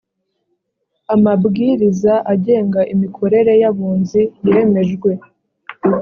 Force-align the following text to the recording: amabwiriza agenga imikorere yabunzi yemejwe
amabwiriza 1.13 2.13
agenga 2.33 2.81
imikorere 2.93 3.53
yabunzi 3.61 4.21
yemejwe 4.47 5.11